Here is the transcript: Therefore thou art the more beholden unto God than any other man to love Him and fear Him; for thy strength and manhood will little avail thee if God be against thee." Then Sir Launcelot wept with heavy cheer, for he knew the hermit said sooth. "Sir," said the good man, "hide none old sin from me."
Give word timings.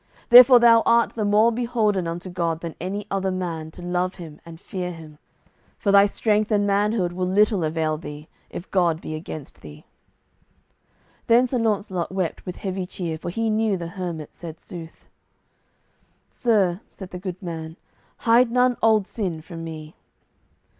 Therefore 0.29 0.57
thou 0.57 0.81
art 0.83 1.13
the 1.13 1.23
more 1.23 1.51
beholden 1.51 2.07
unto 2.07 2.27
God 2.27 2.61
than 2.61 2.73
any 2.81 3.05
other 3.11 3.29
man 3.29 3.69
to 3.69 3.83
love 3.83 4.15
Him 4.15 4.41
and 4.43 4.59
fear 4.59 4.91
Him; 4.91 5.19
for 5.77 5.91
thy 5.91 6.07
strength 6.07 6.49
and 6.49 6.65
manhood 6.65 7.11
will 7.13 7.27
little 7.27 7.63
avail 7.63 7.99
thee 7.99 8.27
if 8.49 8.71
God 8.71 8.99
be 8.99 9.13
against 9.13 9.61
thee." 9.61 9.85
Then 11.27 11.47
Sir 11.47 11.59
Launcelot 11.59 12.11
wept 12.11 12.47
with 12.47 12.55
heavy 12.55 12.87
cheer, 12.87 13.19
for 13.19 13.29
he 13.29 13.51
knew 13.51 13.77
the 13.77 13.89
hermit 13.89 14.33
said 14.33 14.59
sooth. 14.59 15.07
"Sir," 16.31 16.81
said 16.89 17.11
the 17.11 17.19
good 17.19 17.39
man, 17.39 17.77
"hide 18.17 18.49
none 18.49 18.77
old 18.81 19.05
sin 19.05 19.39
from 19.39 19.63
me." 19.63 19.93